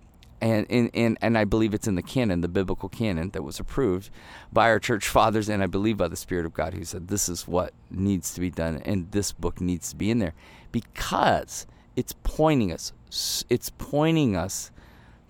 and, 0.44 0.68
and, 0.70 0.92
and, 0.94 1.18
and 1.22 1.38
I 1.38 1.46
believe 1.46 1.74
it's 1.74 1.88
in 1.88 1.96
the 1.96 2.04
canon, 2.04 2.42
the 2.42 2.50
biblical 2.50 2.90
canon 2.90 3.30
that 3.30 3.44
was 3.44 3.62
approved 3.62 4.10
by 4.52 4.68
our 4.70 4.80
church 4.80 5.08
fathers, 5.08 5.48
and 5.48 5.64
I 5.64 5.68
believe 5.68 5.96
by 5.96 6.10
the 6.10 6.18
Spirit 6.18 6.46
of 6.46 6.54
God, 6.54 6.74
who 6.74 6.84
said 6.84 7.08
this 7.08 7.30
is 7.30 7.48
what 7.48 7.74
needs 7.90 8.34
to 8.34 8.42
be 8.42 8.50
done, 8.50 8.82
and 8.84 9.10
this 9.14 9.32
book 9.32 9.62
needs 9.62 9.92
to 9.92 9.96
be 9.96 10.12
in 10.12 10.20
there 10.20 10.34
because 10.74 11.66
it's 11.96 12.14
pointing 12.24 12.74
us, 12.74 12.92
it's 13.50 13.72
pointing 13.78 14.36
us 14.36 14.70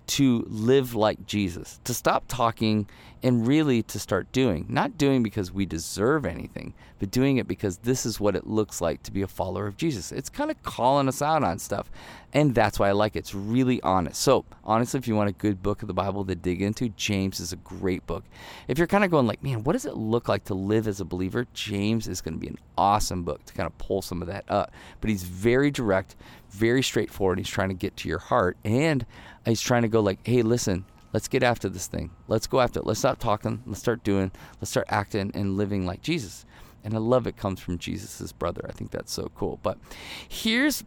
to 0.07 0.45
live 0.48 0.95
like 0.95 1.25
Jesus, 1.25 1.79
to 1.83 1.93
stop 1.93 2.25
talking 2.27 2.88
and 3.24 3.48
really 3.48 3.82
to 3.82 3.98
start 3.98 4.30
doing. 4.34 4.65
Not 4.68 4.98
doing 4.98 5.24
because 5.24 5.51
we 5.51 5.65
deserve 5.65 6.25
anything, 6.25 6.74
but 7.00 7.10
doing 7.10 7.38
it 7.38 7.48
because 7.48 7.77
this 7.77 8.06
is 8.06 8.20
what 8.20 8.36
it 8.36 8.46
looks 8.46 8.82
like 8.82 9.01
to 9.03 9.12
be 9.12 9.22
a 9.22 9.27
follower 9.27 9.65
of 9.65 9.77
Jesus. 9.77 10.12
It's 10.12 10.30
kind 10.30 10.51
of 10.51 10.62
calling 10.62 11.08
us 11.08 11.22
out 11.22 11.42
on 11.42 11.58
stuff. 11.58 11.89
And 12.34 12.53
that's 12.53 12.80
why 12.80 12.89
I 12.89 12.92
like 12.92 13.15
it. 13.15 13.20
It's 13.20 13.34
really 13.34 13.82
honest. 13.82 14.22
So, 14.22 14.44
honestly, 14.65 14.98
if 14.98 15.08
you 15.08 15.15
want 15.15 15.30
a 15.30 15.34
good 15.34 15.63
book 15.63 15.82
of 15.84 15.88
the 15.88 15.94
Bible 15.94 16.25
to 16.25 16.36
dig 16.36 16.62
into, 16.62 16.89
James 16.89 17.39
is 17.39 17.53
a 17.53 17.58
great 17.58 18.06
book. 18.06 18.25
If 18.68 18.77
you're 18.77 18.88
kind 18.88 19.06
of 19.06 19.12
going 19.12 19.27
like, 19.27 19.42
man, 19.42 19.63
what 19.63 19.74
does 19.74 19.86
it 19.86 19.96
look 19.96 20.27
like 20.27 20.44
to 20.46 20.53
live 20.53 20.88
as 20.88 21.00
a 21.00 21.06
believer? 21.06 21.48
James 21.53 22.08
is 22.10 22.20
going 22.20 22.34
to 22.34 22.39
be 22.39 22.48
an 22.48 22.58
awesome 22.77 23.24
book 23.24 23.46
to 23.46 23.53
kind 23.53 23.68
of 23.68 23.77
pull 23.77 24.01
some 24.01 24.22
of 24.22 24.27
that 24.27 24.44
up. 24.50 24.72
But 25.00 25.12
he's 25.12 25.24
very 25.24 25.72
direct, 25.72 26.15
very 26.50 26.84
straightforward. 26.84 27.38
He's 27.38 27.48
trying 27.48 27.70
to 27.70 27.75
get 27.75 27.96
to 27.98 28.10
your 28.10 28.20
heart. 28.20 28.58
And 28.65 29.06
he's 29.46 29.62
trying 29.62 29.84
to 29.84 29.88
go 29.88 30.01
like, 30.01 30.20
hey, 30.25 30.42
listen, 30.42 30.86
Let's 31.13 31.27
get 31.27 31.43
after 31.43 31.70
this 31.70 31.88
thing. 31.88 32.12
Let's 32.27 32.48
go 32.48 32.60
after 32.60 32.79
it. 32.79 32.88
Let's 32.88 33.00
stop 33.00 33.20
talking. 33.20 33.63
Let's 33.65 33.79
start 33.79 34.03
doing. 34.03 34.32
Let's 34.60 34.72
start 34.72 34.88
acting 34.89 35.32
and 35.34 35.55
living 35.55 35.86
like 35.86 36.01
Jesus. 36.01 36.46
And 36.84 36.93
I 36.93 36.98
love 36.98 37.27
it 37.27 37.38
comes 37.38 37.60
from 37.60 37.77
Jesus' 37.77 38.32
brother. 38.34 38.65
I 38.67 38.74
think 38.74 38.91
that's 38.91 39.13
so 39.13 39.32
cool. 39.36 39.60
But 39.63 39.77
here's, 40.27 40.84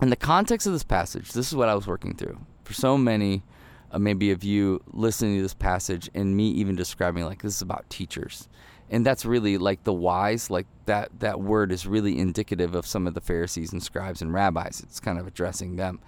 in 0.00 0.10
the 0.10 0.16
context 0.16 0.66
of 0.66 0.72
this 0.72 0.82
passage, 0.82 1.32
this 1.32 1.48
is 1.48 1.54
what 1.54 1.68
I 1.68 1.74
was 1.74 1.86
working 1.86 2.16
through. 2.16 2.38
For 2.64 2.72
so 2.72 2.98
many, 2.98 3.44
uh, 3.92 3.98
maybe 3.98 4.32
of 4.32 4.42
you 4.42 4.82
listening 4.92 5.36
to 5.36 5.42
this 5.42 5.54
passage 5.54 6.10
and 6.14 6.36
me 6.36 6.48
even 6.50 6.74
describing 6.74 7.24
like 7.24 7.42
this 7.42 7.56
is 7.56 7.62
about 7.62 7.88
teachers 7.88 8.48
and 8.90 9.04
that's 9.04 9.24
really 9.24 9.58
like 9.58 9.84
the 9.84 9.92
wise 9.92 10.50
like 10.50 10.66
that 10.86 11.10
that 11.18 11.40
word 11.40 11.72
is 11.72 11.86
really 11.86 12.18
indicative 12.18 12.74
of 12.74 12.86
some 12.86 13.06
of 13.06 13.14
the 13.14 13.20
pharisees 13.20 13.72
and 13.72 13.82
scribes 13.82 14.22
and 14.22 14.32
rabbis. 14.32 14.80
It's 14.80 15.00
kind 15.00 15.18
of 15.18 15.26
addressing 15.26 15.76
them. 15.76 16.00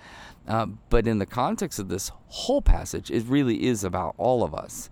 Uh, 0.47 0.66
but 0.88 1.06
in 1.06 1.18
the 1.18 1.26
context 1.26 1.78
of 1.78 1.88
this 1.88 2.11
whole 2.28 2.62
passage 2.62 3.11
it 3.11 3.25
really 3.26 3.66
is 3.66 3.85
about 3.85 4.14
all 4.16 4.42
of 4.44 4.54
us. 4.54 4.90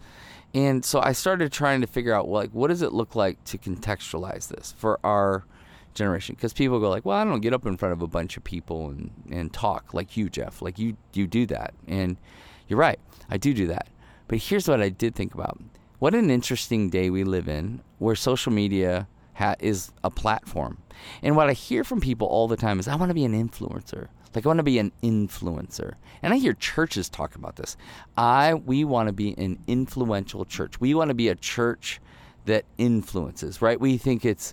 And 0.54 0.84
so 0.84 1.00
i 1.00 1.12
started 1.12 1.52
trying 1.52 1.80
to 1.80 1.86
figure 1.86 2.12
out 2.12 2.28
like 2.28 2.50
what 2.50 2.68
does 2.68 2.82
it 2.82 2.92
look 2.92 3.14
like 3.14 3.42
to 3.44 3.58
contextualize 3.58 4.48
this 4.48 4.74
for 4.76 4.98
our 5.04 5.44
generation? 5.94 6.34
Because 6.34 6.52
people 6.52 6.80
go 6.80 6.90
like 6.90 7.04
well 7.04 7.16
i 7.16 7.24
don't 7.24 7.40
get 7.40 7.52
up 7.52 7.66
in 7.66 7.76
front 7.76 7.92
of 7.92 8.02
a 8.02 8.08
bunch 8.08 8.36
of 8.36 8.44
people 8.44 8.90
and, 8.90 9.10
and 9.30 9.52
talk 9.52 9.94
like 9.94 10.16
you 10.16 10.28
jeff. 10.28 10.60
Like 10.60 10.78
you 10.78 10.96
you 11.12 11.26
do 11.26 11.46
that. 11.46 11.74
And 11.86 12.16
you're 12.68 12.78
right 12.78 12.98
i 13.30 13.36
do 13.36 13.54
do 13.54 13.68
that. 13.68 13.88
But 14.26 14.38
here's 14.38 14.66
what 14.66 14.80
i 14.82 14.88
did 14.88 15.14
think 15.14 15.34
about 15.34 15.60
what 15.98 16.14
an 16.14 16.30
interesting 16.30 16.90
day 16.90 17.10
we 17.10 17.24
live 17.24 17.48
in 17.48 17.80
where 17.98 18.14
social 18.14 18.52
media 18.52 19.08
ha- 19.34 19.56
is 19.60 19.92
a 20.04 20.10
platform. 20.10 20.78
And 21.22 21.36
what 21.36 21.48
I 21.48 21.52
hear 21.52 21.84
from 21.84 22.00
people 22.00 22.26
all 22.26 22.48
the 22.48 22.56
time 22.56 22.78
is, 22.78 22.88
I 22.88 22.96
want 22.96 23.10
to 23.10 23.14
be 23.14 23.24
an 23.24 23.32
influencer. 23.32 24.08
Like 24.34 24.44
I 24.44 24.48
want 24.48 24.58
to 24.58 24.64
be 24.64 24.78
an 24.78 24.92
influencer. 25.02 25.94
And 26.22 26.34
I 26.34 26.36
hear 26.36 26.52
churches 26.52 27.08
talk 27.08 27.36
about 27.36 27.56
this. 27.56 27.76
I 28.18 28.54
we 28.54 28.84
want 28.84 29.06
to 29.08 29.14
be 29.14 29.34
an 29.38 29.58
influential 29.66 30.44
church. 30.44 30.78
We 30.78 30.94
want 30.94 31.08
to 31.08 31.14
be 31.14 31.28
a 31.28 31.34
church 31.34 32.00
that 32.44 32.66
influences, 32.76 33.62
right? 33.62 33.80
We 33.80 33.96
think 33.96 34.26
it's 34.26 34.52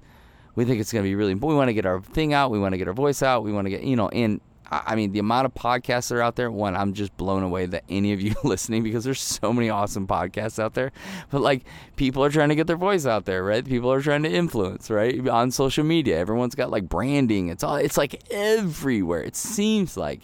we 0.55 0.63
think 0.63 0.79
it's 0.79 0.93
going 0.93 1.03
to 1.03 1.09
be 1.09 1.15
really 1.15 1.33
important. 1.33 1.55
we 1.55 1.57
want 1.57 1.69
to 1.69 1.73
get 1.73 1.85
our 1.85 1.99
thing 2.01 2.33
out, 2.33 2.49
we 2.49 2.59
want 2.59 2.73
to 2.73 2.77
get 2.77 2.87
our 2.87 2.93
voice 2.93 3.21
out, 3.21 3.43
we 3.43 3.51
want 3.51 3.65
to 3.65 3.71
get, 3.71 3.83
you 3.83 3.95
know, 3.95 4.07
and 4.09 4.39
I 4.85 4.95
mean, 4.95 5.11
the 5.11 5.19
amount 5.19 5.45
of 5.45 5.53
podcasts 5.53 6.09
that 6.09 6.15
are 6.15 6.21
out 6.21 6.35
there, 6.35 6.49
one, 6.49 6.75
I'm 6.75 6.93
just 6.93 7.15
blown 7.17 7.43
away 7.43 7.65
that 7.67 7.83
any 7.89 8.13
of 8.13 8.21
you 8.21 8.33
listening 8.43 8.83
because 8.83 9.03
there's 9.03 9.21
so 9.21 9.53
many 9.53 9.69
awesome 9.69 10.07
podcasts 10.07 10.59
out 10.59 10.73
there. 10.73 10.91
But 11.29 11.41
like, 11.41 11.65
people 11.95 12.23
are 12.23 12.29
trying 12.29 12.49
to 12.49 12.55
get 12.55 12.67
their 12.67 12.77
voice 12.77 13.05
out 13.05 13.25
there, 13.25 13.43
right? 13.43 13.65
People 13.65 13.91
are 13.91 14.01
trying 14.01 14.23
to 14.23 14.31
influence, 14.31 14.89
right? 14.89 15.27
On 15.27 15.51
social 15.51 15.83
media, 15.83 16.17
everyone's 16.17 16.55
got 16.55 16.71
like 16.71 16.89
branding. 16.89 17.49
It's 17.49 17.63
all, 17.63 17.75
it's 17.75 17.97
like 17.97 18.23
everywhere. 18.31 19.21
It 19.21 19.35
seems 19.35 19.97
like 19.97 20.21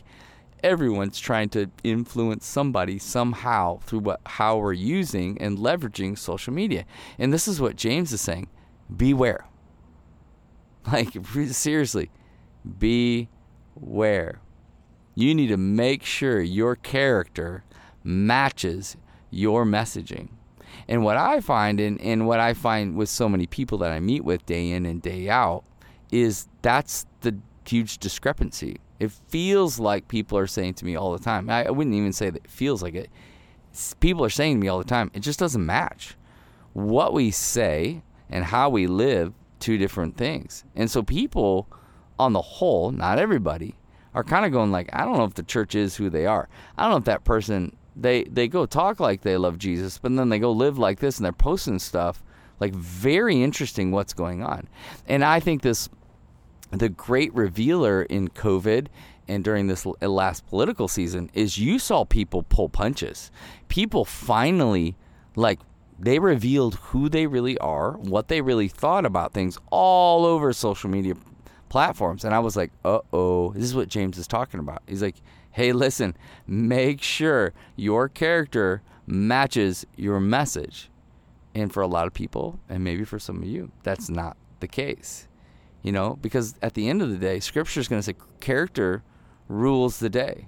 everyone's 0.64 1.20
trying 1.20 1.50
to 1.50 1.70
influence 1.84 2.46
somebody 2.46 3.00
somehow 3.00 3.80
through 3.80 4.00
what, 4.00 4.22
how 4.26 4.58
we're 4.58 4.74
using 4.74 5.40
and 5.42 5.58
leveraging 5.58 6.18
social 6.18 6.54
media. 6.54 6.86
And 7.18 7.34
this 7.34 7.48
is 7.48 7.62
what 7.62 7.76
James 7.76 8.12
is 8.14 8.22
saying 8.22 8.48
beware. 8.96 9.46
Like, 10.92 11.10
seriously, 11.52 12.10
be 12.80 13.30
where 13.76 14.42
you 15.16 15.36
need 15.36 15.48
to 15.48 15.58
make 15.58 16.04
sure 16.04 16.42
your 16.42 16.76
character 16.76 17.64
matches 18.04 18.96
your 19.30 19.66
messaging. 19.66 20.30
And 20.88 21.04
what 21.04 21.18
I 21.18 21.42
find, 21.42 21.80
and, 21.80 22.00
and 22.02 22.28
what 22.28 22.40
I 22.40 22.54
find 22.54 22.96
with 22.96 23.10
so 23.10 23.30
many 23.30 23.46
people 23.46 23.78
that 23.80 23.92
I 23.92 24.00
meet 24.00 24.24
with 24.24 24.46
day 24.46 24.72
in 24.72 24.86
and 24.86 25.02
day 25.02 25.30
out, 25.30 25.64
is 26.12 26.48
that's 26.62 27.06
the 27.22 27.38
huge 27.66 28.00
discrepancy. 28.00 28.78
It 29.00 29.12
feels 29.12 29.80
like 29.80 30.08
people 30.08 30.38
are 30.38 30.48
saying 30.48 30.76
to 30.76 30.86
me 30.86 30.96
all 30.96 31.12
the 31.12 31.24
time. 31.24 31.50
I, 31.50 31.70
wouldn't 31.70 31.96
even 31.96 32.14
say 32.14 32.30
that 32.30 32.44
it 32.46 32.50
feels 32.50 32.82
like 32.82 32.96
it. 32.96 33.10
People 34.00 34.26
are 34.26 34.30
saying 34.30 34.56
to 34.56 34.62
me 34.62 34.68
all 34.68 34.80
the 34.80 34.84
time, 34.84 35.12
it 35.14 35.20
just 35.20 35.40
doesn't 35.40 35.66
match. 35.66 36.16
What 36.74 37.14
we 37.14 37.32
say 37.32 38.02
and 38.30 38.46
how 38.46 38.70
we 38.70 38.88
live, 38.88 39.34
two 39.60 39.78
different 39.78 40.18
things. 40.18 40.64
And 40.76 40.90
so 40.90 41.04
people 41.04 41.68
on 42.20 42.34
the 42.34 42.42
whole, 42.42 42.92
not 42.92 43.18
everybody, 43.18 43.76
are 44.14 44.24
kind 44.24 44.46
of 44.46 44.52
going 44.52 44.72
like, 44.72 44.90
I 44.94 45.06
don't 45.06 45.18
know 45.18 45.24
if 45.24 45.36
the 45.36 45.44
church 45.44 45.74
is 45.74 45.96
who 45.96 46.10
they 46.10 46.26
are. 46.26 46.50
I 46.78 46.84
don't 46.84 46.92
know 46.92 46.98
if 46.98 47.06
that 47.06 47.24
person 47.24 47.76
they 47.96 48.24
they 48.26 48.48
go 48.48 48.66
talk 48.66 49.00
like 49.00 49.22
they 49.22 49.38
love 49.38 49.58
Jesus, 49.58 49.98
but 49.98 50.16
then 50.16 50.30
they 50.30 50.40
go 50.40 50.52
live 50.52 50.78
like 50.78 51.00
this 51.00 51.18
and 51.18 51.26
they're 51.26 51.34
posting 51.34 51.80
stuff 51.80 52.24
like 52.60 52.74
very 52.74 53.42
interesting 53.42 53.92
what's 53.92 54.14
going 54.14 54.44
on. 54.44 54.68
And 55.08 55.24
I 55.24 55.40
think 55.40 55.62
this 55.62 55.90
the 56.72 56.90
great 56.90 57.34
revealer 57.34 58.04
in 58.04 58.30
COVID 58.30 58.88
and 59.28 59.44
during 59.44 59.68
this 59.68 59.86
last 60.02 60.48
political 60.48 60.88
season 60.88 61.30
is 61.34 61.58
you 61.58 61.80
saw 61.80 62.04
people 62.06 62.44
pull 62.44 62.70
punches. 62.70 63.32
People 63.68 64.06
finally 64.06 64.96
like 65.36 65.60
they 65.98 66.20
revealed 66.20 66.76
who 66.76 67.10
they 67.10 67.28
really 67.28 67.58
are, 67.58 67.94
what 67.94 68.28
they 68.30 68.42
really 68.42 68.68
thought 68.68 69.06
about 69.06 69.34
things 69.34 69.58
all 69.70 70.26
over 70.26 70.54
social 70.54 70.90
media 70.90 71.16
platforms. 71.70 72.26
And 72.26 72.34
I 72.34 72.40
was 72.40 72.56
like, 72.56 72.72
uh 72.84 73.00
oh, 73.14 73.54
this 73.54 73.64
is 73.64 73.76
what 73.76 73.88
James 73.88 74.18
is 74.18 74.28
talking 74.28 74.60
about. 74.60 74.82
He's 74.88 75.02
like, 75.02 75.16
hey, 75.52 75.72
listen, 75.72 76.16
make 76.48 77.02
sure 77.02 77.54
your 77.76 78.10
character 78.10 78.82
matches 79.06 79.86
your 79.96 80.20
message. 80.20 80.90
And 81.56 81.74
for 81.74 81.82
a 81.82 81.88
lot 81.88 82.08
of 82.08 82.14
people, 82.14 82.60
and 82.70 82.84
maybe 82.84 83.04
for 83.04 83.20
some 83.20 83.38
of 83.38 83.48
you, 83.48 83.72
that's 83.84 84.10
not 84.10 84.38
the 84.60 84.68
case. 84.68 85.28
You 85.82 85.92
know, 85.92 86.18
because 86.22 86.56
at 86.62 86.74
the 86.74 86.90
end 86.90 87.02
of 87.02 87.10
the 87.10 87.18
day, 87.18 87.40
scripture 87.40 87.80
is 87.80 87.88
going 87.88 88.02
to 88.02 88.04
say 88.04 88.16
character 88.40 89.04
rules 89.48 90.00
the 90.00 90.10
day. 90.10 90.48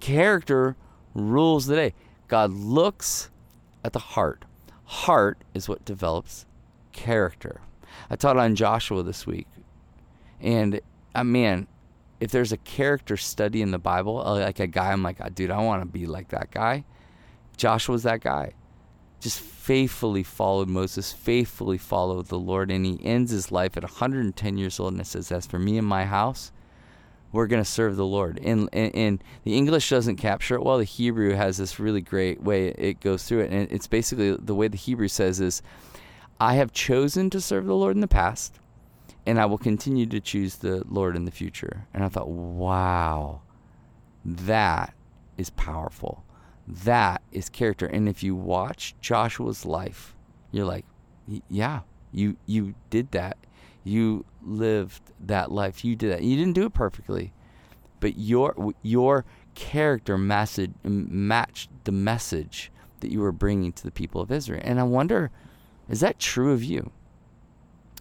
Character 0.00 0.76
rules 1.14 1.66
the 1.66 1.74
day. 1.74 1.94
God 2.28 2.52
looks 2.52 3.30
at 3.84 3.92
the 3.92 3.98
heart. 3.98 4.44
Heart 4.84 5.38
is 5.54 5.68
what 5.68 5.84
develops 5.84 6.46
character. 6.92 7.60
I 8.10 8.16
taught 8.16 8.36
on 8.36 8.54
Joshua 8.54 9.02
this 9.02 9.26
week 9.26 9.46
and 10.44 10.80
uh, 11.14 11.24
man, 11.24 11.66
if 12.20 12.30
there's 12.30 12.52
a 12.52 12.58
character 12.58 13.16
study 13.16 13.62
in 13.62 13.70
the 13.70 13.78
Bible, 13.78 14.20
uh, 14.24 14.38
like 14.38 14.60
a 14.60 14.66
guy, 14.66 14.92
I'm 14.92 15.02
like, 15.02 15.20
uh, 15.20 15.30
dude, 15.30 15.50
I 15.50 15.58
want 15.60 15.82
to 15.82 15.86
be 15.86 16.06
like 16.06 16.28
that 16.28 16.50
guy. 16.50 16.84
Joshua's 17.56 18.02
that 18.04 18.20
guy. 18.20 18.52
Just 19.20 19.40
faithfully 19.40 20.22
followed 20.22 20.68
Moses, 20.68 21.12
faithfully 21.12 21.78
followed 21.78 22.26
the 22.26 22.38
Lord, 22.38 22.70
and 22.70 22.84
he 22.84 23.00
ends 23.02 23.30
his 23.30 23.50
life 23.50 23.76
at 23.76 23.82
110 23.82 24.58
years 24.58 24.78
old 24.78 24.92
and 24.92 25.06
says, 25.06 25.32
As 25.32 25.46
for 25.46 25.58
me 25.58 25.78
and 25.78 25.86
my 25.86 26.04
house, 26.04 26.52
we're 27.32 27.46
going 27.46 27.62
to 27.62 27.68
serve 27.68 27.96
the 27.96 28.04
Lord. 28.04 28.38
And, 28.42 28.68
and, 28.72 28.94
and, 28.94 29.24
the 29.44 29.56
English 29.56 29.88
doesn't 29.88 30.16
capture 30.16 30.56
it 30.56 30.62
well. 30.62 30.78
The 30.78 30.84
Hebrew 30.84 31.32
has 31.32 31.56
this 31.56 31.80
really 31.80 32.02
great 32.02 32.42
way 32.42 32.68
it 32.68 33.00
goes 33.00 33.24
through 33.24 33.40
it. 33.40 33.50
And 33.50 33.72
it's 33.72 33.86
basically 33.86 34.36
the 34.36 34.54
way 34.54 34.68
the 34.68 34.76
Hebrew 34.76 35.08
says 35.08 35.40
is, 35.40 35.62
I 36.38 36.54
have 36.54 36.72
chosen 36.72 37.30
to 37.30 37.40
serve 37.40 37.64
the 37.64 37.74
Lord 37.74 37.96
in 37.96 38.00
the 38.02 38.08
past 38.08 38.60
and 39.26 39.40
I 39.40 39.46
will 39.46 39.58
continue 39.58 40.06
to 40.06 40.20
choose 40.20 40.56
the 40.56 40.84
Lord 40.88 41.16
in 41.16 41.24
the 41.24 41.30
future. 41.30 41.86
And 41.94 42.04
I 42.04 42.08
thought, 42.08 42.28
wow, 42.28 43.40
that 44.24 44.94
is 45.38 45.50
powerful. 45.50 46.24
That 46.66 47.22
is 47.32 47.48
character. 47.48 47.86
And 47.86 48.08
if 48.08 48.22
you 48.22 48.34
watch 48.34 48.94
Joshua's 49.00 49.64
life, 49.64 50.14
you're 50.50 50.66
like, 50.66 50.84
yeah, 51.48 51.80
you 52.12 52.36
you 52.46 52.74
did 52.90 53.10
that. 53.12 53.36
You 53.82 54.24
lived 54.42 55.02
that 55.20 55.50
life. 55.52 55.84
You 55.84 55.96
did 55.96 56.12
that. 56.12 56.22
You 56.22 56.36
didn't 56.36 56.54
do 56.54 56.66
it 56.66 56.74
perfectly, 56.74 57.32
but 58.00 58.16
your 58.16 58.74
your 58.82 59.24
character 59.54 60.16
message 60.16 60.72
matched 60.84 61.70
the 61.84 61.92
message 61.92 62.70
that 63.00 63.10
you 63.10 63.20
were 63.20 63.32
bringing 63.32 63.72
to 63.72 63.84
the 63.84 63.90
people 63.90 64.20
of 64.20 64.32
Israel. 64.32 64.62
And 64.64 64.80
I 64.80 64.84
wonder, 64.84 65.30
is 65.88 66.00
that 66.00 66.18
true 66.18 66.52
of 66.52 66.64
you? 66.64 66.90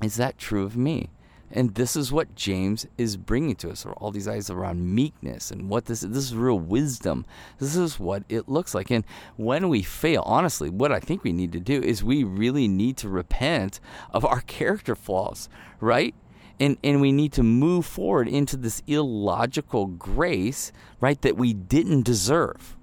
Is 0.03 0.15
that 0.17 0.37
true 0.37 0.63
of 0.63 0.75
me? 0.75 1.09
And 1.55 1.75
this 1.75 1.95
is 1.95 2.11
what 2.11 2.33
James 2.33 2.87
is 2.97 3.15
bringing 3.15 3.55
to 3.57 3.69
us, 3.69 3.85
or 3.85 3.93
all 3.93 4.09
these 4.09 4.27
ideas 4.27 4.49
around 4.49 4.95
meekness 4.95 5.51
and 5.51 5.69
what 5.69 5.85
this 5.85 6.01
this 6.01 6.17
is 6.17 6.35
real 6.35 6.57
wisdom. 6.57 7.27
This 7.59 7.75
is 7.75 7.99
what 7.99 8.23
it 8.27 8.49
looks 8.49 8.73
like. 8.73 8.89
And 8.89 9.05
when 9.37 9.69
we 9.69 9.83
fail, 9.83 10.23
honestly, 10.25 10.71
what 10.71 10.91
I 10.91 10.99
think 10.99 11.23
we 11.23 11.31
need 11.31 11.51
to 11.51 11.59
do 11.59 11.79
is 11.79 12.03
we 12.03 12.23
really 12.23 12.67
need 12.67 12.97
to 12.97 13.09
repent 13.09 13.79
of 14.11 14.25
our 14.25 14.41
character 14.41 14.95
flaws, 14.95 15.47
right? 15.79 16.15
And 16.59 16.77
and 16.83 16.99
we 16.99 17.11
need 17.11 17.33
to 17.33 17.43
move 17.43 17.85
forward 17.85 18.27
into 18.27 18.57
this 18.57 18.81
illogical 18.87 19.85
grace, 19.85 20.71
right, 20.99 21.21
that 21.21 21.37
we 21.37 21.53
didn't 21.53 22.01
deserve. 22.01 22.75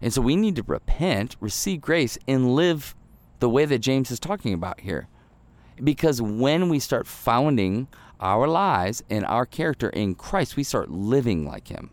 And 0.00 0.12
so 0.12 0.22
we 0.22 0.36
need 0.36 0.54
to 0.56 0.62
repent, 0.62 1.34
receive 1.40 1.80
grace, 1.80 2.16
and 2.28 2.54
live 2.54 2.94
the 3.40 3.48
way 3.48 3.64
that 3.64 3.80
James 3.80 4.12
is 4.12 4.20
talking 4.20 4.54
about 4.54 4.80
here. 4.80 5.08
Because 5.82 6.22
when 6.22 6.68
we 6.68 6.78
start 6.78 7.06
founding 7.06 7.88
our 8.20 8.46
lives 8.46 9.02
and 9.10 9.24
our 9.26 9.46
character 9.46 9.88
in 9.90 10.14
Christ, 10.14 10.56
we 10.56 10.62
start 10.62 10.90
living 10.90 11.46
like 11.46 11.68
Him. 11.68 11.90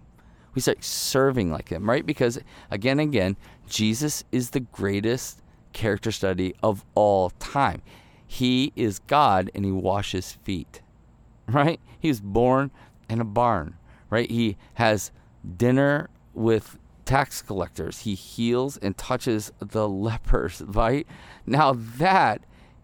We 0.54 0.62
start 0.62 0.84
serving 0.84 1.52
like 1.52 1.70
Him, 1.70 1.90
right? 1.90 2.06
Because 2.06 2.40
again 2.70 3.00
and 3.00 3.10
again, 3.10 3.38
Jesus 3.68 4.24
is 4.32 4.52
the 4.52 4.60
greatest 4.60 5.42
character 5.74 6.12
study 6.12 6.54
of 6.62 6.86
all 6.96 7.32
time. 7.32 7.82
He 8.28 8.72
is 8.76 9.00
God 9.00 9.50
and 9.56 9.66
He 9.66 9.72
washes 9.72 10.34
feet, 10.44 10.82
right? 11.48 11.80
He 12.00 12.10
was 12.10 12.22
born 12.22 12.72
in 13.10 13.20
a 13.20 13.26
barn, 13.26 13.76
right? 14.10 14.30
He 14.30 14.58
has 14.76 15.12
dinner 15.58 16.10
with 16.34 16.78
tax 17.06 17.42
collectors. 17.42 18.00
He 18.00 18.16
heals 18.16 18.78
and 18.78 18.98
touches 18.98 19.52
the 19.60 19.88
lepers, 20.08 20.62
right? 20.66 21.08
Now 21.46 21.74
that 21.74 22.42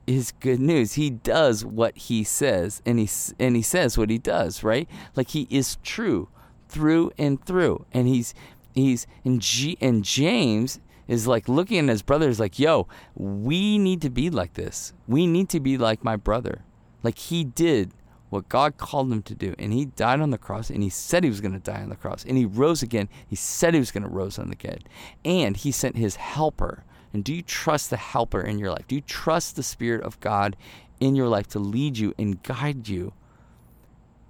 is 0.08 0.32
good 0.40 0.60
news. 0.60 0.94
He 0.94 1.10
does 1.10 1.64
what 1.64 1.96
he 1.98 2.24
says 2.24 2.82
and 2.86 2.98
he 2.98 3.10
and 3.38 3.56
he 3.56 3.62
says 3.62 3.98
what 3.98 4.10
he 4.10 4.18
does, 4.18 4.64
right? 4.64 4.90
Like 5.16 5.30
he 5.30 5.48
is 5.50 5.78
true 5.84 6.30
through 6.70 7.12
and 7.18 7.44
through. 7.46 7.86
And 7.92 8.08
he's 8.08 8.34
he's 8.74 9.06
in 9.24 9.40
G 9.40 9.78
and 9.82 10.04
James 10.04 10.80
is 11.08 11.28
like 11.28 11.48
looking 11.48 11.78
at 11.80 11.90
his 11.90 12.02
brothers 12.02 12.40
like, 12.40 12.58
"Yo, 12.58 12.88
we 13.16 13.78
need 13.78 14.02
to 14.02 14.10
be 14.10 14.30
like 14.30 14.54
this. 14.54 14.94
We 15.08 15.28
need 15.28 15.50
to 15.50 15.60
be 15.60 15.78
like 15.78 16.04
my 16.04 16.16
brother." 16.16 16.64
Like 17.04 17.18
he 17.18 17.44
did 17.44 17.94
what 18.30 18.50
God 18.50 18.78
called 18.78 19.12
him 19.12 19.22
to 19.24 19.36
do. 19.36 19.56
And 19.58 19.72
he 19.74 19.86
died 19.86 20.20
on 20.20 20.32
the 20.32 20.38
cross 20.38 20.70
and 20.70 20.84
he 20.84 20.90
said 20.90 21.24
he 21.24 21.30
was 21.30 21.42
going 21.42 21.54
to 21.54 21.60
die 21.60 21.82
on 21.82 21.90
the 21.90 21.96
cross. 21.96 22.26
And 22.26 22.38
he 22.38 22.46
rose 22.46 22.84
again. 22.84 23.10
He 23.26 23.36
said 23.36 23.74
he 23.74 23.80
was 23.80 23.92
going 23.92 24.04
to 24.04 24.10
rose 24.10 24.38
on 24.38 24.48
the 24.48 24.54
again. 24.54 24.80
And 25.24 25.56
he 25.56 25.72
sent 25.72 25.96
his 25.96 26.18
helper. 26.18 26.84
And 27.18 27.24
do 27.24 27.34
you 27.34 27.42
trust 27.42 27.90
the 27.90 27.98
helper 27.98 28.42
in 28.42 28.60
your 28.60 28.70
life? 28.70 28.86
Do 28.88 28.94
you 28.94 29.02
trust 29.02 29.56
the 29.56 29.64
Spirit 29.64 30.04
of 30.04 30.20
God 30.20 30.56
in 31.00 31.16
your 31.16 31.28
life 31.28 31.48
to 31.48 31.58
lead 31.58 31.98
you 31.98 32.14
and 32.20 32.44
guide 32.44 32.88
you 32.88 33.12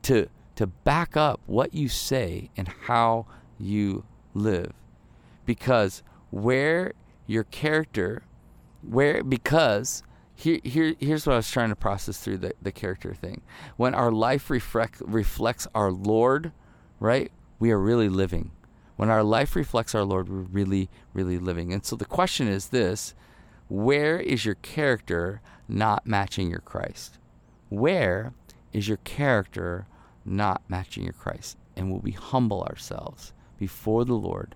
to 0.04 0.30
to 0.56 0.68
back 0.68 1.18
up 1.18 1.42
what 1.48 1.74
you 1.74 1.90
say 1.90 2.50
and 2.56 2.70
how 2.86 3.26
you 3.60 4.06
live? 4.34 4.72
Because 5.46 6.02
where 6.30 6.94
your 7.26 7.44
character 7.44 8.24
where 8.82 9.22
because 9.22 10.02
here, 10.34 10.62
here, 10.64 10.96
here's 10.98 11.28
what 11.28 11.34
I 11.34 11.38
was 11.38 11.52
trying 11.52 11.72
to 11.72 11.76
process 11.76 12.20
through 12.20 12.38
the, 12.38 12.54
the 12.62 12.72
character 12.72 13.14
thing. 13.14 13.42
When 13.76 13.94
our 13.94 14.14
life 14.14 14.50
reflect, 14.50 15.02
reflects 15.02 15.68
our 15.76 15.92
Lord, 15.92 16.54
right, 17.02 17.34
we 17.60 17.70
are 17.72 17.80
really 17.80 18.08
living. 18.08 18.52
When 18.98 19.10
our 19.10 19.24
life 19.24 19.56
reflects 19.56 19.96
our 19.96 20.04
Lord, 20.04 20.28
we're 20.28 20.40
really, 20.40 20.90
really 21.14 21.38
living. 21.38 21.72
And 21.72 21.86
so 21.86 21.96
the 21.96 22.06
question 22.06 22.48
is 22.48 22.70
this 22.70 23.14
where 23.70 24.20
is 24.20 24.46
your 24.46 24.56
character 24.56 25.42
not 25.68 26.06
matching 26.06 26.50
your 26.50 26.62
Christ? 26.62 27.20
Where 27.70 28.34
is 28.74 28.88
your 28.88 28.98
character 28.98 29.88
not 30.26 30.62
matching 30.68 31.04
your 31.04 31.14
Christ? 31.14 31.58
And 31.76 31.92
will 31.92 32.00
we 32.00 32.12
humble 32.12 32.64
ourselves 32.64 33.34
before 33.58 34.04
the 34.04 34.14
Lord? 34.14 34.56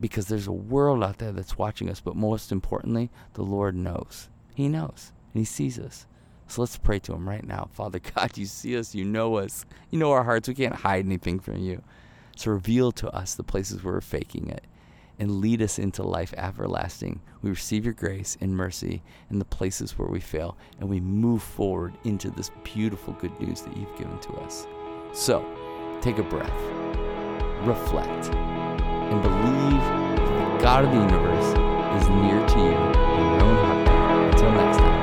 Because 0.00 0.26
there's 0.26 0.48
a 0.48 0.52
world 0.52 1.02
out 1.02 1.18
there 1.18 1.32
that's 1.32 1.56
watching 1.56 1.88
us, 1.88 2.00
but 2.00 2.16
most 2.16 2.52
importantly, 2.52 3.10
the 3.34 3.42
Lord 3.42 3.74
knows. 3.74 4.28
He 4.54 4.68
knows 4.68 5.12
and 5.32 5.40
He 5.40 5.44
sees 5.44 5.78
us. 5.78 6.06
So 6.48 6.60
let's 6.60 6.76
pray 6.76 6.98
to 7.00 7.14
Him 7.14 7.28
right 7.28 7.46
now. 7.46 7.70
Father 7.72 8.00
God, 8.14 8.36
you 8.36 8.46
see 8.46 8.76
us, 8.76 8.94
you 8.94 9.04
know 9.04 9.36
us, 9.36 9.64
you 9.90 9.98
know 9.98 10.10
our 10.10 10.24
hearts. 10.24 10.48
We 10.48 10.54
can't 10.54 10.74
hide 10.74 11.06
anything 11.06 11.40
from 11.40 11.58
you. 11.58 11.82
So 12.42 12.50
reveal 12.50 12.90
to 12.92 13.08
us 13.14 13.36
the 13.36 13.44
places 13.44 13.84
where 13.84 13.94
we're 13.94 14.00
faking 14.00 14.48
it 14.48 14.64
and 15.20 15.40
lead 15.40 15.62
us 15.62 15.78
into 15.78 16.02
life 16.02 16.34
everlasting. 16.36 17.20
We 17.40 17.50
receive 17.50 17.84
your 17.84 17.94
grace 17.94 18.36
and 18.40 18.56
mercy 18.56 19.04
in 19.30 19.38
the 19.38 19.44
places 19.44 19.96
where 19.96 20.08
we 20.08 20.18
fail, 20.18 20.56
and 20.80 20.88
we 20.88 20.98
move 20.98 21.40
forward 21.40 21.96
into 22.02 22.30
this 22.30 22.50
beautiful 22.64 23.12
good 23.20 23.38
news 23.40 23.60
that 23.60 23.76
you've 23.76 23.96
given 23.96 24.18
to 24.18 24.32
us. 24.38 24.66
So 25.12 25.46
take 26.00 26.18
a 26.18 26.24
breath, 26.24 26.50
reflect, 27.64 28.34
and 28.34 29.22
believe 29.22 29.80
that 29.80 30.58
the 30.58 30.64
God 30.64 30.84
of 30.84 30.90
the 30.90 30.96
universe 30.96 31.46
is 32.02 32.08
near 32.08 32.44
to 32.44 32.58
you 32.58 32.64
in 32.64 33.30
your 33.30 33.42
own 33.44 33.86
heart. 33.86 34.34
Until 34.34 34.50
next 34.50 34.78
time. 34.78 35.01